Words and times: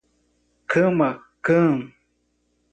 Camaquã 0.69 1.77